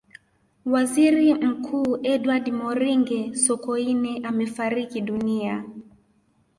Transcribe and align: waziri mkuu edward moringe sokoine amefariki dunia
waziri 0.65 1.33
mkuu 1.33 1.99
edward 2.03 2.47
moringe 2.59 3.21
sokoine 3.45 4.21
amefariki 4.27 5.01
dunia 5.01 5.65